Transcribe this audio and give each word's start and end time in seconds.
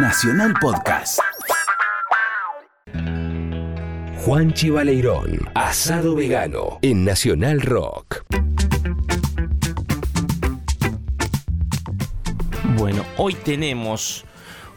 Nacional 0.00 0.54
Podcast. 0.60 1.18
Juan 4.18 4.52
Chivaleirón, 4.52 5.50
asado 5.56 6.14
vegano 6.14 6.78
en 6.82 7.04
Nacional 7.04 7.60
Rock. 7.60 8.22
Bueno, 12.76 13.04
hoy 13.16 13.34
tenemos, 13.34 14.24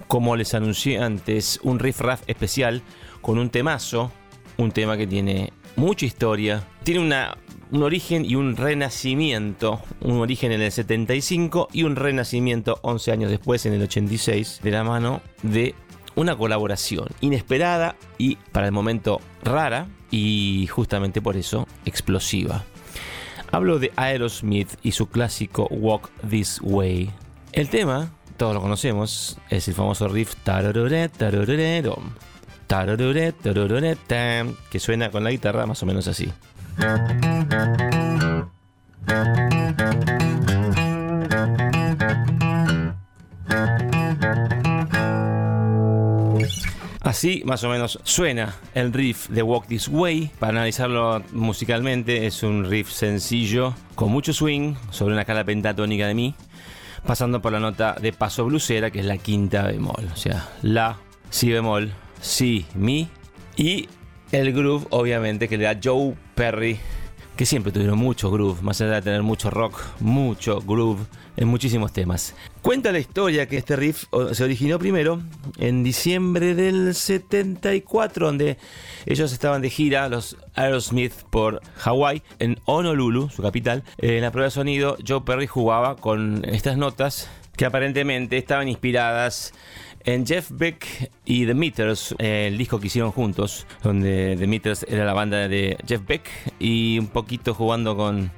como 0.07 0.35
les 0.35 0.55
anuncié 0.55 0.97
antes, 0.97 1.59
un 1.61 1.77
riff 1.77 2.01
raff 2.01 2.23
especial 2.25 2.81
con 3.21 3.37
un 3.37 3.51
temazo, 3.51 4.11
un 4.57 4.71
tema 4.71 4.97
que 4.97 5.05
tiene 5.05 5.53
mucha 5.75 6.07
historia, 6.07 6.63
tiene 6.83 6.99
una, 6.99 7.37
un 7.71 7.83
origen 7.83 8.25
y 8.25 8.35
un 8.35 8.57
renacimiento, 8.57 9.81
un 10.01 10.19
origen 10.19 10.51
en 10.51 10.61
el 10.61 10.71
75 10.71 11.69
y 11.71 11.83
un 11.83 11.95
renacimiento 11.95 12.79
11 12.81 13.11
años 13.11 13.31
después, 13.31 13.65
en 13.65 13.73
el 13.73 13.81
86, 13.83 14.59
de 14.61 14.71
la 14.71 14.83
mano 14.83 15.21
de 15.41 15.73
una 16.15 16.35
colaboración 16.35 17.07
inesperada 17.21 17.95
y 18.17 18.35
para 18.51 18.65
el 18.65 18.73
momento 18.73 19.21
rara 19.43 19.87
y 20.11 20.67
justamente 20.67 21.21
por 21.21 21.37
eso 21.37 21.67
explosiva. 21.85 22.65
Hablo 23.51 23.79
de 23.79 23.91
Aerosmith 23.95 24.69
y 24.83 24.91
su 24.91 25.07
clásico 25.07 25.67
Walk 25.71 26.09
This 26.29 26.59
Way. 26.61 27.09
El 27.53 27.69
tema, 27.69 28.11
todos 28.37 28.53
lo 28.53 28.61
conocemos, 28.61 29.37
es 29.49 29.67
el 29.67 29.73
famoso 29.73 30.07
riff 30.07 30.35
que 34.69 34.79
suena 34.79 35.11
con 35.11 35.23
la 35.23 35.31
guitarra 35.31 35.65
más 35.65 35.83
o 35.83 35.85
menos 35.85 36.07
así. 36.07 36.31
Así 47.01 47.43
más 47.45 47.63
o 47.63 47.69
menos 47.69 47.99
suena 48.03 48.55
el 48.73 48.93
riff 48.93 49.27
de 49.29 49.43
Walk 49.43 49.67
This 49.67 49.89
Way. 49.89 50.31
Para 50.39 50.53
analizarlo 50.53 51.21
musicalmente 51.33 52.25
es 52.25 52.41
un 52.41 52.63
riff 52.63 52.89
sencillo 52.89 53.75
con 53.95 54.11
mucho 54.11 54.33
swing 54.33 54.75
sobre 54.91 55.13
una 55.13 55.21
escala 55.21 55.43
pentatónica 55.43 56.07
de 56.07 56.13
mi, 56.15 56.35
pasando 57.05 57.41
por 57.41 57.51
la 57.51 57.59
nota 57.59 57.95
de 58.01 58.13
paso 58.13 58.45
blusera 58.45 58.91
que 58.91 59.01
es 59.01 59.05
la 59.05 59.17
quinta 59.17 59.63
bemol, 59.63 60.09
o 60.11 60.15
sea, 60.15 60.49
la, 60.61 60.97
si 61.29 61.51
bemol, 61.51 61.91
si, 62.21 62.65
mi 62.75 63.09
y 63.57 63.89
el 64.31 64.53
groove 64.53 64.87
obviamente 64.89 65.47
que 65.47 65.57
le 65.57 65.65
da 65.65 65.79
Joe 65.81 66.15
Perry 66.35 66.79
que 67.35 67.45
siempre 67.45 67.71
tuvieron 67.71 67.97
mucho 67.97 68.29
groove, 68.29 68.61
más 68.61 68.81
allá 68.81 68.95
de 68.95 69.01
tener 69.01 69.23
mucho 69.23 69.49
rock, 69.49 69.81
mucho 69.99 70.61
groove 70.61 71.07
en 71.37 71.47
muchísimos 71.47 71.91
temas. 71.91 72.35
Cuenta 72.61 72.91
la 72.91 72.99
historia 72.99 73.47
que 73.47 73.57
este 73.57 73.75
riff 73.75 74.03
se 74.33 74.43
originó 74.43 74.77
primero 74.77 75.21
en 75.57 75.83
diciembre 75.83 76.53
del 76.53 76.93
74, 76.93 78.27
donde 78.27 78.57
ellos 79.07 79.33
estaban 79.33 79.61
de 79.61 79.69
gira, 79.69 80.07
los 80.09 80.37
Aerosmith, 80.53 81.13
por 81.31 81.61
Hawái, 81.77 82.21
en 82.37 82.59
Honolulu, 82.65 83.29
su 83.29 83.41
capital. 83.41 83.83
En 83.97 84.21
la 84.21 84.31
prueba 84.31 84.45
de 84.45 84.51
sonido, 84.51 84.97
Joe 85.07 85.21
Perry 85.21 85.47
jugaba 85.47 85.95
con 85.95 86.45
estas 86.45 86.77
notas 86.77 87.27
que 87.55 87.65
aparentemente 87.65 88.37
estaban 88.37 88.67
inspiradas 88.67 89.53
en 90.05 90.25
Jeff 90.25 90.49
Beck 90.51 91.11
y 91.25 91.45
The 91.45 91.53
Meters, 91.53 92.15
el 92.17 92.57
disco 92.57 92.79
que 92.79 92.87
hicieron 92.87 93.11
juntos, 93.11 93.65
donde 93.83 94.35
The 94.37 94.47
Meters 94.47 94.85
era 94.89 95.05
la 95.05 95.13
banda 95.13 95.47
de 95.47 95.77
Jeff 95.87 96.01
Beck 96.05 96.29
y 96.59 96.99
un 96.99 97.07
poquito 97.07 97.53
jugando 97.53 97.95
con, 97.95 98.31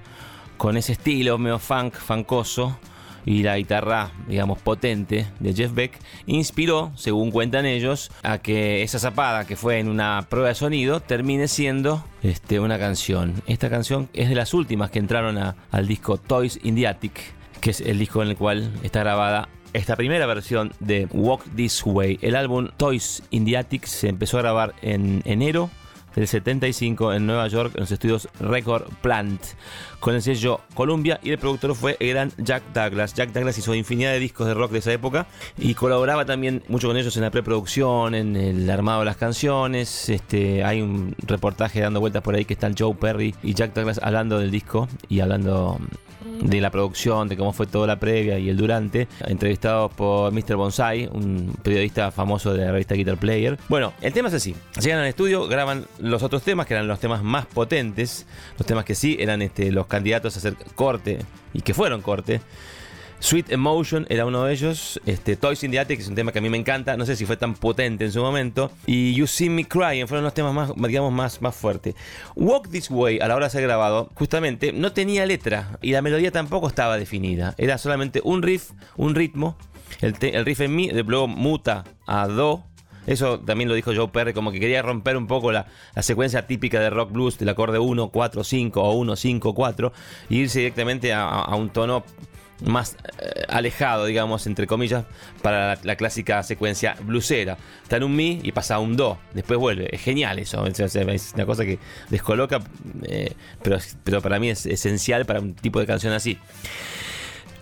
con 0.57 0.77
ese 0.77 0.93
estilo 0.93 1.37
medio 1.37 1.59
funk, 1.59 1.95
funkoso 1.95 2.77
y 3.25 3.43
la 3.43 3.57
guitarra, 3.57 4.11
digamos, 4.27 4.59
potente 4.59 5.27
de 5.39 5.53
Jeff 5.53 5.73
Beck, 5.73 5.97
inspiró, 6.25 6.91
según 6.95 7.31
cuentan 7.31 7.65
ellos, 7.65 8.11
a 8.21 8.39
que 8.39 8.83
esa 8.83 8.99
zapada 8.99 9.45
que 9.45 9.55
fue 9.55 9.79
en 9.79 9.87
una 9.87 10.27
prueba 10.29 10.49
de 10.49 10.55
sonido 10.55 10.99
termine 10.99 11.47
siendo 11.47 12.03
este, 12.21 12.59
una 12.59 12.77
canción. 12.77 13.33
Esta 13.47 13.69
canción 13.69 14.09
es 14.13 14.29
de 14.29 14.35
las 14.35 14.53
últimas 14.53 14.91
que 14.91 14.99
entraron 14.99 15.37
al 15.37 15.87
disco 15.87 16.17
Toys 16.17 16.59
in 16.63 16.75
the 16.75 16.87
Attic, 16.87 17.13
que 17.61 17.69
es 17.71 17.79
el 17.81 17.97
disco 17.97 18.21
en 18.21 18.29
el 18.29 18.35
cual 18.35 18.73
está 18.83 18.99
grabada 18.99 19.47
esta 19.73 19.95
primera 19.95 20.25
versión 20.25 20.71
de 20.79 21.07
Walk 21.11 21.43
This 21.55 21.83
Way. 21.85 22.19
El 22.21 22.35
álbum 22.35 22.69
Toys 22.77 23.23
in 23.31 23.45
the 23.45 23.57
Attic 23.57 23.85
se 23.85 24.07
empezó 24.07 24.37
a 24.37 24.41
grabar 24.41 24.73
en 24.81 25.21
enero 25.25 25.69
del 26.15 26.27
75 26.27 27.13
en 27.13 27.25
Nueva 27.25 27.47
York 27.47 27.71
en 27.75 27.81
los 27.81 27.91
estudios 27.91 28.29
Record 28.39 28.83
Plant 29.01 29.41
con 29.99 30.13
el 30.13 30.21
sello 30.21 30.61
Columbia 30.73 31.19
y 31.23 31.31
el 31.31 31.37
productor 31.37 31.75
fue 31.75 31.97
el 31.99 32.09
gran 32.09 32.31
Jack 32.37 32.63
Douglas. 32.73 33.13
Jack 33.13 33.31
Douglas 33.31 33.57
hizo 33.57 33.73
infinidad 33.73 34.11
de 34.11 34.19
discos 34.19 34.47
de 34.47 34.53
rock 34.53 34.71
de 34.71 34.79
esa 34.79 34.91
época 34.91 35.27
y 35.57 35.73
colaboraba 35.73 36.25
también 36.25 36.61
mucho 36.67 36.87
con 36.87 36.97
ellos 36.97 37.15
en 37.15 37.23
la 37.23 37.31
preproducción, 37.31 38.13
en 38.13 38.35
el 38.35 38.69
armado 38.69 38.99
de 38.99 39.05
las 39.05 39.17
canciones. 39.17 40.09
Este, 40.09 40.63
hay 40.63 40.81
un 40.81 41.15
reportaje 41.19 41.79
dando 41.79 41.99
vueltas 41.99 42.21
por 42.21 42.35
ahí 42.35 42.45
que 42.45 42.53
están 42.53 42.75
Joe 42.77 42.93
Perry 42.95 43.33
y 43.41 43.53
Jack 43.53 43.73
Douglas 43.73 43.99
hablando 44.03 44.39
del 44.39 44.51
disco 44.51 44.87
y 45.09 45.21
hablando 45.21 45.79
de 46.41 46.61
la 46.61 46.71
producción, 46.71 47.27
de 47.27 47.37
cómo 47.37 47.53
fue 47.53 47.67
toda 47.67 47.87
la 47.87 47.99
previa 47.99 48.39
y 48.39 48.49
el 48.49 48.57
durante, 48.57 49.07
entrevistado 49.25 49.89
por 49.89 50.31
Mr. 50.31 50.55
Bonsai, 50.55 51.09
un 51.11 51.55
periodista 51.63 52.11
famoso 52.11 52.53
de 52.53 52.65
la 52.65 52.71
revista 52.71 52.95
Guitar 52.95 53.17
Player. 53.17 53.57
Bueno, 53.69 53.93
el 54.01 54.13
tema 54.13 54.29
es 54.29 54.35
así. 54.35 54.55
Llegan 54.81 54.99
al 54.99 55.07
estudio, 55.07 55.47
graban 55.47 55.85
los 55.99 56.23
otros 56.23 56.43
temas, 56.43 56.67
que 56.67 56.73
eran 56.73 56.87
los 56.87 56.99
temas 56.99 57.23
más 57.23 57.45
potentes, 57.45 58.25
los 58.57 58.65
temas 58.65 58.85
que 58.85 58.95
sí 58.95 59.17
eran 59.19 59.41
este, 59.41 59.71
los 59.71 59.87
candidatos 59.87 60.35
a 60.35 60.39
hacer 60.39 60.55
corte 60.75 61.19
y 61.53 61.61
que 61.61 61.73
fueron 61.73 62.01
corte. 62.01 62.41
Sweet 63.23 63.53
Emotion 63.53 64.05
era 64.09 64.25
uno 64.25 64.43
de 64.43 64.51
ellos. 64.51 64.99
Este, 65.05 65.37
Toys 65.37 65.63
in 65.63 65.71
the 65.71 65.79
Attic, 65.79 65.95
que 65.95 66.03
es 66.03 66.09
un 66.09 66.15
tema 66.15 66.33
que 66.33 66.39
a 66.39 66.41
mí 66.41 66.49
me 66.49 66.57
encanta. 66.57 66.97
No 66.97 67.05
sé 67.05 67.15
si 67.15 67.25
fue 67.25 67.37
tan 67.37 67.53
potente 67.53 68.03
en 68.03 68.11
su 68.11 68.19
momento. 68.19 68.69
Y 68.85 69.13
You 69.13 69.27
See 69.27 69.49
Me 69.49 69.63
Crying 69.63 70.09
fueron 70.09 70.25
los 70.25 70.33
temas 70.33 70.53
más, 70.53 70.73
digamos, 70.75 71.13
más, 71.13 71.41
más 71.41 71.55
fuertes. 71.55 71.95
Walk 72.35 72.69
This 72.69 72.91
Way, 72.91 73.19
a 73.21 73.29
la 73.29 73.37
hora 73.37 73.45
de 73.45 73.51
ser 73.51 73.61
grabado, 73.61 74.09
justamente 74.15 74.73
no 74.73 74.91
tenía 74.91 75.25
letra. 75.25 75.79
Y 75.81 75.93
la 75.93 76.01
melodía 76.01 76.31
tampoco 76.31 76.67
estaba 76.67 76.97
definida. 76.97 77.55
Era 77.57 77.77
solamente 77.77 78.19
un 78.25 78.43
riff, 78.43 78.71
un 78.97 79.15
ritmo. 79.15 79.57
El, 80.01 80.15
riff 80.45 80.59
en 80.59 80.75
mi, 80.75 80.89
luego 80.89 81.29
muta 81.29 81.85
a 82.05 82.27
do. 82.27 82.65
Eso 83.07 83.39
también 83.39 83.69
lo 83.69 83.75
dijo 83.75 83.93
Joe 83.95 84.09
Perry, 84.09 84.33
como 84.33 84.51
que 84.51 84.59
quería 84.59 84.81
romper 84.81 85.15
un 85.15 85.27
poco 85.27 85.53
la, 85.53 85.67
secuencia 86.01 86.45
típica 86.45 86.81
de 86.81 86.89
rock 86.89 87.13
blues 87.13 87.37
del 87.37 87.47
acorde 87.47 87.79
1, 87.79 88.09
4, 88.09 88.43
5 88.43 88.81
o 88.81 88.93
1, 88.95 89.15
5, 89.15 89.55
4 89.55 89.93
y 90.29 90.37
irse 90.39 90.59
directamente 90.59 91.13
a 91.13 91.53
un 91.55 91.69
tono 91.69 92.03
más 92.63 92.95
eh, 93.19 93.43
alejado, 93.47 94.05
digamos, 94.05 94.47
entre 94.47 94.67
comillas, 94.67 95.05
para 95.41 95.77
la, 95.83 95.95
clásica 95.95 96.41
secuencia 96.43 96.95
blusera. 97.01 97.57
Está 97.83 97.97
en 97.97 98.03
un 98.03 98.15
mi 98.15 98.39
y 98.43 98.51
pasa 98.51 98.75
a 98.75 98.79
un 98.79 98.95
do, 98.95 99.17
después 99.33 99.59
vuelve. 99.59 99.93
Es 99.93 100.01
genial 100.01 100.39
eso, 100.39 100.65
es 100.65 101.33
una 101.33 101.45
cosa 101.45 101.65
que 101.65 101.79
descoloca, 102.09 102.61
eh, 103.03 103.33
pero, 103.61 103.77
pero 104.03 104.21
para 104.21 104.39
mí 104.39 104.49
es 104.49 104.65
esencial 104.65 105.25
para 105.25 105.39
un 105.39 105.53
tipo 105.53 105.79
de 105.79 105.85
canción 105.85 106.13
así. 106.13 106.37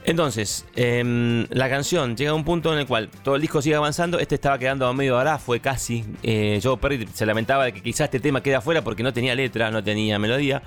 Entonces, 0.04 0.66
em, 0.76 1.46
la 1.52 1.70
canción 1.70 2.18
llega 2.18 2.32
a 2.32 2.34
un 2.34 2.44
punto 2.44 2.74
en 2.74 2.80
el 2.80 2.88
cual 2.88 3.10
todo 3.24 3.36
el 3.36 3.42
disco 3.42 3.62
sigue 3.62 3.76
avanzando. 3.76 4.20
Este 4.20 4.36
estaba 4.36 4.58
quedando 4.58 4.88
a 4.88 4.94
medio 4.94 5.18
hará, 5.18 5.38
fue 5.38 5.60
casi. 5.60 6.04
Eh, 6.24 6.60
Joe 6.62 6.78
Perry 6.78 7.08
se 7.14 7.26
lamentaba 7.26 7.66
de 7.66 7.74
que 7.74 7.82
quizás 7.82 8.06
este 8.06 8.20
tema 8.20 8.42
queda 8.42 8.60
afuera 8.60 8.84
porque 8.84 9.04
no 9.04 9.14
tenía 9.14 9.36
letra, 9.36 9.70
no 9.70 9.84
tenía 9.84 10.18
melodía. 10.18 10.64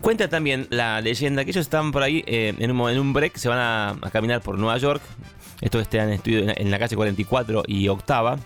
Cuenta 0.00 0.28
también 0.28 0.66
la 0.70 1.00
leyenda 1.02 1.44
que 1.44 1.50
ellos 1.50 1.62
estaban 1.62 1.92
por 1.92 2.02
ahí 2.02 2.24
eh, 2.26 2.54
en, 2.58 2.70
un, 2.70 2.90
en, 2.90 2.98
un, 2.98 3.12
break, 3.12 3.36
se 3.36 3.48
van 3.50 3.58
a, 3.58 4.10
caminar 4.10 4.40
por 4.40 4.58
Nueva 4.58 4.78
York. 4.78 5.02
Esto 5.60 5.78
está 5.78 6.02
en 6.04 6.10
estudio 6.10 6.44
en 6.56 6.70
la 6.70 6.78
calle 6.78 6.96
44 6.96 7.64
y 7.66 7.88
octava. 7.88 8.38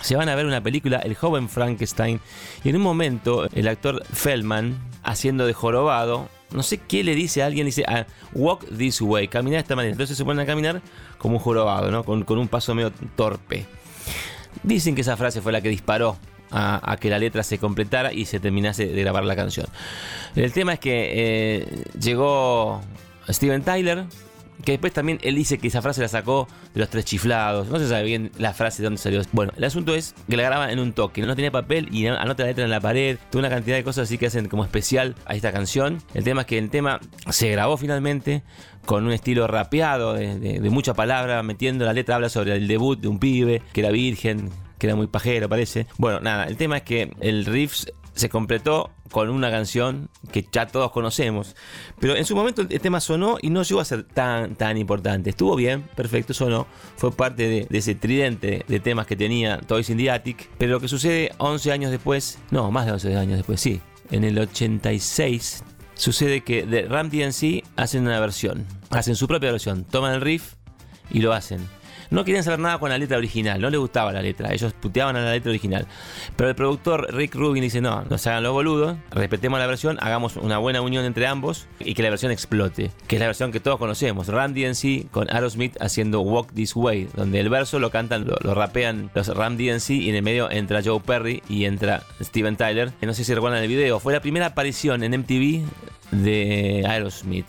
Se 0.00 0.16
van 0.16 0.30
a 0.30 0.34
ver 0.34 0.46
una 0.46 0.62
película, 0.62 0.98
El 0.98 1.14
joven 1.14 1.48
Frankenstein. 1.50 2.20
Y 2.64 2.70
en 2.70 2.76
un 2.76 2.82
momento, 2.82 3.46
el 3.52 3.68
actor 3.68 4.02
Feldman, 4.12 4.78
haciendo 5.02 5.46
de 5.46 5.52
jorobado, 5.52 6.28
no 6.52 6.62
sé 6.62 6.78
qué 6.78 7.04
le 7.04 7.14
dice 7.14 7.42
a 7.42 7.46
alguien, 7.46 7.66
dice, 7.66 7.84
ah, 7.86 8.06
walk 8.32 8.64
this 8.76 9.02
way, 9.02 9.28
caminar 9.28 9.58
de 9.58 9.62
esta 9.62 9.76
manera. 9.76 9.92
Entonces 9.92 10.16
se 10.16 10.24
ponen 10.24 10.42
a 10.42 10.46
caminar 10.46 10.80
como 11.18 11.36
un 11.36 11.40
jorobado, 11.40 11.90
¿no? 11.90 12.02
Con, 12.04 12.24
con 12.24 12.38
un 12.38 12.48
paso 12.48 12.74
medio 12.74 12.92
torpe. 13.14 13.66
Dicen 14.62 14.94
que 14.94 15.02
esa 15.02 15.18
frase 15.18 15.42
fue 15.42 15.52
la 15.52 15.60
que 15.60 15.68
disparó 15.68 16.16
a, 16.50 16.96
que 17.00 17.10
la 17.10 17.18
letra 17.18 17.42
se 17.42 17.58
completara 17.58 18.12
y 18.12 18.26
se 18.26 18.40
terminase 18.40 18.86
de 18.86 19.00
grabar 19.00 19.24
la 19.24 19.36
canción. 19.36 19.66
El 20.36 20.52
tema 20.52 20.74
es 20.74 20.78
que 20.78 21.10
eh, 21.12 21.84
llegó 21.98 22.80
Steven 23.28 23.62
Tyler, 23.62 24.04
que 24.64 24.72
después 24.72 24.92
también 24.92 25.18
él 25.22 25.34
dice 25.34 25.58
que 25.58 25.68
esa 25.68 25.82
frase 25.82 26.00
la 26.00 26.08
sacó 26.08 26.48
de 26.74 26.80
los 26.80 26.88
tres 26.88 27.04
chiflados. 27.04 27.68
No 27.68 27.78
se 27.78 27.88
sabe 27.88 28.04
bien 28.04 28.30
la 28.38 28.54
frase 28.54 28.82
de 28.82 28.84
dónde 28.84 28.98
salió. 28.98 29.20
Bueno, 29.32 29.52
el 29.56 29.64
asunto 29.64 29.94
es 29.94 30.14
que 30.28 30.36
la 30.36 30.44
graba 30.44 30.70
en 30.70 30.78
un 30.78 30.92
toque. 30.92 31.22
No 31.22 31.34
tenía 31.34 31.50
papel 31.50 31.88
y 31.92 32.06
anota 32.06 32.44
la 32.44 32.50
letra 32.50 32.64
en 32.64 32.70
la 32.70 32.80
pared. 32.80 33.18
Toda 33.30 33.40
una 33.40 33.50
cantidad 33.50 33.76
de 33.76 33.84
cosas 33.84 34.04
así 34.04 34.16
que 34.16 34.26
hacen 34.26 34.48
como 34.48 34.64
especial 34.64 35.14
a 35.26 35.34
esta 35.34 35.52
canción. 35.52 36.02
El 36.14 36.24
tema 36.24 36.42
es 36.42 36.46
que 36.46 36.58
el 36.58 36.70
tema 36.70 37.00
se 37.30 37.50
grabó 37.50 37.76
finalmente 37.76 38.42
con 38.86 39.04
un 39.04 39.12
estilo 39.12 39.46
rapeado 39.46 40.14
de, 40.14 40.38
de 40.38 40.70
mucha 40.70 40.94
palabra, 40.94 41.42
metiendo 41.42 41.84
la 41.84 41.92
letra. 41.92 42.14
Habla 42.14 42.28
sobre 42.28 42.54
el 42.54 42.68
debut 42.68 43.00
de 43.00 43.08
un 43.08 43.18
pibe 43.18 43.60
que 43.72 43.80
era 43.80 43.90
virgen, 43.90 44.50
que 44.84 44.88
era 44.88 44.96
muy 44.96 45.06
pajero, 45.06 45.48
parece. 45.48 45.86
Bueno, 45.96 46.20
nada, 46.20 46.44
el 46.44 46.58
tema 46.58 46.76
es 46.76 46.82
que 46.82 47.10
el 47.20 47.46
riff 47.46 47.84
se 48.14 48.28
completó 48.28 48.90
con 49.10 49.30
una 49.30 49.50
canción 49.50 50.10
que 50.30 50.46
ya 50.52 50.66
todos 50.66 50.92
conocemos. 50.92 51.56
Pero 52.00 52.16
en 52.16 52.26
su 52.26 52.36
momento 52.36 52.60
el 52.60 52.80
tema 52.80 53.00
sonó 53.00 53.38
y 53.40 53.48
no 53.48 53.62
llegó 53.62 53.80
a 53.80 53.84
ser 53.86 54.04
tan, 54.04 54.56
tan 54.56 54.76
importante. 54.76 55.30
Estuvo 55.30 55.56
bien, 55.56 55.82
perfecto, 55.96 56.34
sonó. 56.34 56.66
Fue 56.96 57.12
parte 57.12 57.48
de, 57.48 57.66
ese 57.70 57.94
tridente 57.94 58.62
de 58.68 58.80
temas 58.80 59.06
que 59.06 59.16
tenía 59.16 59.58
Toys 59.58 59.88
in 59.88 59.96
the 59.96 60.10
Attic. 60.10 60.50
Pero 60.58 60.72
lo 60.72 60.80
que 60.80 60.88
sucede 60.88 61.32
11 61.38 61.72
años 61.72 61.90
después, 61.90 62.38
no, 62.50 62.70
más 62.70 62.84
de 62.84 62.92
11 62.92 63.16
años 63.16 63.36
después, 63.38 63.60
sí. 63.60 63.80
En 64.10 64.22
el 64.22 64.38
86 64.38 65.64
sucede 65.94 66.42
que 66.42 66.66
de 66.66 66.82
Ram 66.82 67.08
DNC 67.08 67.64
hacen 67.76 68.02
una 68.02 68.20
versión. 68.20 68.66
Hacen 68.90 69.16
su 69.16 69.26
propia 69.26 69.50
versión. 69.50 69.84
Toman 69.84 70.12
el 70.12 70.20
riff 70.20 70.54
y 71.10 71.20
lo 71.20 71.32
hacen. 71.32 71.66
No 72.14 72.24
querían 72.24 72.44
saber 72.44 72.60
nada 72.60 72.78
con 72.78 72.90
la 72.90 72.96
letra 72.96 73.18
original, 73.18 73.60
no 73.60 73.68
les 73.70 73.80
gustaba 73.80 74.12
la 74.12 74.22
letra, 74.22 74.52
ellos 74.52 74.72
puteaban 74.72 75.16
a 75.16 75.20
la 75.20 75.32
letra 75.32 75.50
original. 75.50 75.88
Pero 76.36 76.48
el 76.48 76.54
productor 76.54 77.12
Rick 77.12 77.34
Rubin 77.34 77.60
dice, 77.60 77.80
no, 77.80 78.04
no 78.08 78.18
se 78.18 78.30
hagan 78.30 78.44
los 78.44 78.52
boludos, 78.52 78.96
respetemos 79.10 79.58
la 79.58 79.66
versión, 79.66 79.98
hagamos 80.00 80.36
una 80.36 80.58
buena 80.58 80.80
unión 80.80 81.04
entre 81.04 81.26
ambos 81.26 81.66
y 81.80 81.94
que 81.94 82.04
la 82.04 82.10
versión 82.10 82.30
explote, 82.30 82.92
que 83.08 83.16
es 83.16 83.20
la 83.20 83.26
versión 83.26 83.50
que 83.50 83.58
todos 83.58 83.80
conocemos, 83.80 84.28
Ram 84.28 84.54
DNC 84.54 85.10
con 85.10 85.28
Aerosmith 85.28 85.76
haciendo 85.80 86.20
Walk 86.20 86.52
This 86.54 86.76
Way, 86.76 87.08
donde 87.16 87.40
el 87.40 87.48
verso 87.48 87.80
lo 87.80 87.90
cantan, 87.90 88.28
lo, 88.28 88.54
rapean 88.54 89.10
los 89.12 89.26
Ram 89.26 89.56
DNC 89.56 89.90
y 89.90 90.08
en 90.10 90.14
el 90.14 90.22
medio 90.22 90.48
entra 90.52 90.82
Joe 90.84 91.00
Perry 91.00 91.42
y 91.48 91.64
entra 91.64 92.04
Steven 92.20 92.56
Tyler. 92.56 92.92
No 93.02 93.12
sé 93.12 93.24
si 93.24 93.34
recuerdan 93.34 93.60
el 93.60 93.68
video, 93.68 93.98
fue 93.98 94.12
la 94.12 94.20
primera 94.20 94.46
aparición 94.46 95.02
en 95.02 95.18
MTV 95.18 95.64
de 96.22 96.84
Aerosmith. 96.86 97.48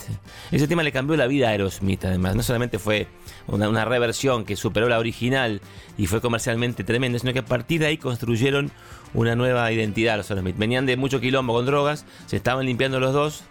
Ese 0.52 0.68
tema 0.68 0.84
le 0.84 0.92
cambió 0.92 1.16
la 1.16 1.28
vida 1.28 1.48
a 1.48 1.52
Aerosmith, 1.52 2.06
además. 2.06 2.36
No 2.36 2.44
solamente 2.44 2.80
fue 2.80 3.08
una, 3.48 3.86
reversión 3.86 4.46
que 4.46 4.56
superó 4.56 4.90
la 4.90 5.00
original 5.00 5.62
y 5.98 6.08
fue 6.08 6.22
comercialmente 6.22 6.84
tremenda, 6.84 7.20
sino 7.20 7.34
que 7.34 7.40
a 7.40 7.46
partir 7.46 7.82
de 7.82 7.88
ahí 7.88 7.98
construyeron 7.98 8.72
una 9.14 9.36
nueva 9.36 9.72
identidad 9.72 10.18
los 10.18 10.30
Aerosmith. 10.32 10.58
Venían 10.58 10.86
de 10.86 10.98
mucho 10.98 11.20
quilombo 11.20 11.54
con 11.54 11.66
drogas, 11.66 12.06
se 12.26 12.38
estaban 12.38 12.66
limpiando 12.66 13.00
los 13.00 13.14
dos 13.14 13.44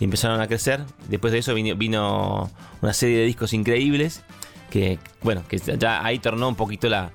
y 0.00 0.04
empezaron 0.04 0.40
a 0.40 0.46
crecer. 0.46 0.84
Después 1.08 1.32
de 1.32 1.38
eso 1.38 1.54
vino, 1.54 2.50
una 2.82 2.92
serie 2.92 3.18
de 3.18 3.24
discos 3.24 3.52
increíbles 3.52 4.22
que, 4.70 4.98
bueno, 5.22 5.42
que 5.48 5.58
ya 5.58 6.04
ahí 6.04 6.18
tornó 6.18 6.48
un 6.48 6.56
poquito 6.56 6.88
la, 6.88 7.12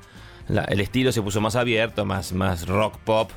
el 0.48 0.80
estilo, 0.80 1.12
se 1.12 1.22
puso 1.22 1.40
más 1.40 1.56
abierto, 1.56 2.06
más, 2.06 2.34
más 2.34 2.68
rock 2.68 2.98
pop 3.00 3.32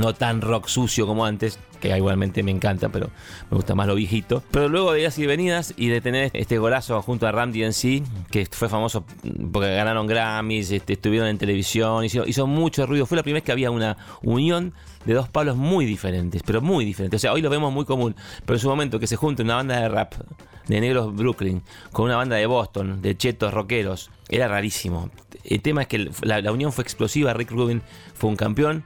no 0.00 0.14
tan 0.14 0.40
rock 0.40 0.66
sucio 0.66 1.06
como 1.06 1.24
antes, 1.24 1.58
igualmente 1.84 2.42
me 2.42 2.50
encanta, 2.50 2.88
pero 2.88 3.10
me 3.50 3.56
gusta 3.56 3.74
más 3.74 3.86
lo 3.86 3.94
viejito. 3.94 4.42
Pero 4.50 4.68
luego 4.68 4.92
de 4.92 5.02
ir 5.02 5.12
y 5.16 5.26
venidas 5.26 5.74
y 5.76 5.88
de 5.88 6.00
tener 6.00 6.30
este 6.32 6.58
golazo 6.58 7.00
junto 7.02 7.26
a 7.26 7.32
Ram 7.32 7.52
DNC, 7.52 8.02
que 8.30 8.46
fue 8.50 8.68
famoso 8.68 9.04
porque 9.52 9.74
ganaron 9.74 10.06
Grammys, 10.06 10.70
este, 10.70 10.94
estuvieron 10.94 11.28
en 11.28 11.38
televisión, 11.38 12.04
hizo, 12.04 12.26
hizo 12.26 12.46
mucho 12.46 12.86
ruido. 12.86 13.06
Fue 13.06 13.16
la 13.16 13.22
primera 13.22 13.40
vez 13.40 13.44
que 13.44 13.52
había 13.52 13.70
una 13.70 13.96
unión 14.22 14.72
de 15.04 15.14
dos 15.14 15.28
palos 15.28 15.56
muy 15.56 15.84
diferentes, 15.84 16.42
pero 16.42 16.60
muy 16.60 16.84
diferentes. 16.84 17.18
O 17.18 17.22
sea, 17.22 17.32
hoy 17.32 17.42
lo 17.42 17.50
vemos 17.50 17.72
muy 17.72 17.84
común, 17.84 18.16
pero 18.44 18.56
en 18.56 18.60
su 18.60 18.68
momento 18.68 18.98
que 18.98 19.06
se 19.06 19.16
junte 19.16 19.42
una 19.42 19.56
banda 19.56 19.80
de 19.80 19.88
rap 19.88 20.14
de 20.66 20.80
negros 20.80 21.14
Brooklyn 21.14 21.62
con 21.92 22.06
una 22.06 22.16
banda 22.16 22.36
de 22.36 22.46
Boston, 22.46 23.02
de 23.02 23.16
chetos 23.16 23.52
rockeros, 23.52 24.10
era 24.28 24.48
rarísimo. 24.48 25.10
El 25.44 25.60
tema 25.60 25.82
es 25.82 25.88
que 25.88 26.10
la 26.22 26.50
unión 26.50 26.72
fue 26.72 26.82
explosiva, 26.82 27.34
Rick 27.34 27.50
Rubin 27.50 27.82
fue 28.14 28.30
un 28.30 28.36
campeón 28.36 28.84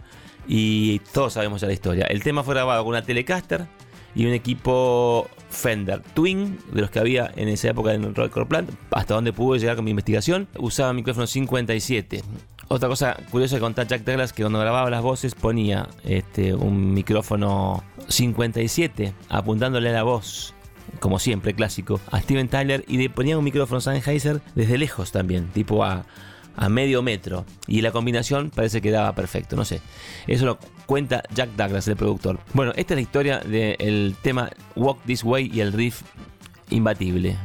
y 0.49 1.00
todos 1.12 1.35
sabemos 1.35 1.61
ya 1.61 1.67
la 1.67 1.75
historia. 1.75 2.06
El 2.06 2.23
tema 2.23 2.43
fue 2.43 2.55
grabado 2.55 2.83
con 2.83 2.91
una 2.91 3.03
Telecaster 3.03 3.67
y 4.15 4.27
un 4.27 4.33
equipo 4.33 5.29
Fender 5.50 6.03
Twin, 6.15 6.59
de 6.73 6.81
los 6.81 6.91
que 6.91 6.99
había 6.99 7.31
en 7.37 7.49
esa 7.49 7.69
época 7.69 7.93
en 7.93 8.15
Record 8.15 8.49
Plant, 8.49 8.71
hasta 8.91 9.15
donde 9.15 9.33
pude 9.33 9.59
llegar 9.59 9.77
con 9.77 9.85
mi 9.85 9.93
investigación. 9.93 10.49
Usaba 10.59 10.93
micrófono 10.93 11.27
57. 11.27 12.23
Otra 12.69 12.89
cosa 12.89 13.17
curiosa 13.31 13.56
de 13.56 13.61
contar 13.61 13.87
Jack 13.87 14.05
Douglas 14.05 14.33
que 14.33 14.43
cuando 14.43 14.59
grababa 14.59 14.91
las 14.91 15.03
voces 15.03 15.35
ponía 15.35 15.89
este, 16.05 16.55
un 16.55 16.93
micrófono 16.93 17.83
57 18.09 19.15
apuntándole 19.29 19.91
a 19.91 19.93
la 19.93 20.03
voz 20.03 20.55
como 21.00 21.19
siempre, 21.19 21.55
clásico, 21.55 22.00
a 22.11 22.21
Steven 22.21 22.49
Tyler 22.49 22.85
y 22.89 22.99
le 22.99 23.11
ponía 23.11 23.39
un 23.39 23.45
micrófono 23.45 23.81
Sennheiser 23.81 24.41
desde 24.55 24.79
lejos 24.79 25.12
también, 25.12 25.49
tipo 25.49 25.85
a 25.85 26.06
a 26.59 26.69
medio 26.69 27.03
metro. 27.03 27.47
Y 27.67 27.81
la 27.81 27.93
combinación 27.93 28.51
parece 28.51 28.81
que 28.81 28.91
daba 28.91 29.15
perfecto, 29.15 29.57
no 29.57 29.65
sé. 29.65 29.81
Eso 30.27 30.45
lo 30.45 30.59
cuenta 30.87 31.23
Jack 31.33 31.51
Douglas, 31.51 31.87
el 31.89 31.97
productor. 31.97 32.41
Bueno, 32.53 32.73
esta 32.77 32.95
es 32.95 32.97
la 32.99 33.03
historia 33.03 33.39
del 33.39 34.17
tema 34.23 34.51
Walk 34.75 35.01
This 35.07 35.23
Way 35.25 35.51
y 35.55 35.61
el 35.61 35.73
riff 35.73 36.03
imbatible. 36.71 37.37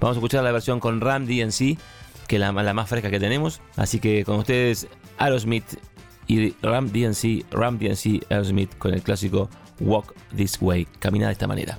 Vamos 0.00 0.16
a 0.16 0.18
escuchar 0.18 0.42
la 0.42 0.52
versión 0.52 0.80
con 0.80 1.00
Ram 1.00 1.26
DNC, 1.26 1.78
que 2.26 2.36
es 2.36 2.40
la, 2.40 2.52
la 2.52 2.74
más 2.74 2.88
fresca 2.88 3.10
que 3.10 3.20
tenemos. 3.20 3.60
Así 3.76 4.00
que 4.00 4.24
con 4.24 4.38
ustedes, 4.38 4.88
Aerosmith 5.18 5.78
y 6.26 6.54
Ram 6.62 6.90
DNC, 6.90 7.44
Ram 7.50 7.78
DNC, 7.78 8.30
Aerosmith 8.30 8.76
con 8.78 8.94
el 8.94 9.02
clásico 9.02 9.50
Walk 9.80 10.14
This 10.34 10.56
Way. 10.60 10.88
Camina 11.00 11.26
de 11.26 11.32
esta 11.32 11.46
manera. 11.46 11.78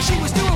what 0.00 0.14
she 0.14 0.22
was 0.22 0.32
doing. 0.32 0.49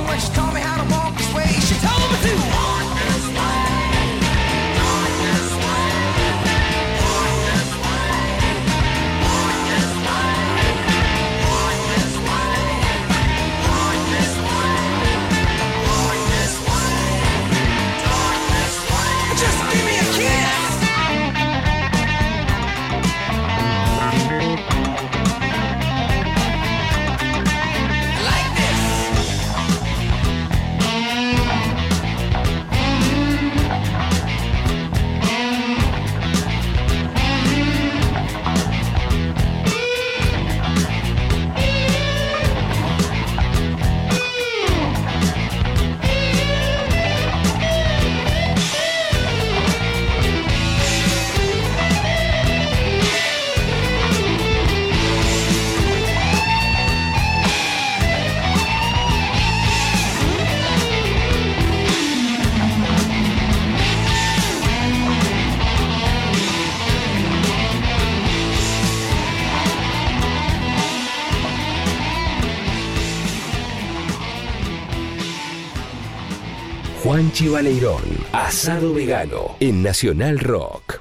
Juanchi 77.15 77.47
Baleirón, 77.47 78.03
asado 78.33 78.93
vegano 78.93 79.55
en 79.61 79.81
Nacional 79.81 80.37
Rock. 80.37 80.99